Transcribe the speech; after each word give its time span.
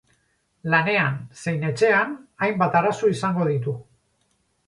Lanean 0.73 1.19
zein 1.43 1.67
etxean 1.67 2.15
hainbat 2.47 2.77
arazo 2.81 3.13
izango 3.17 3.45
ditu. 3.53 3.77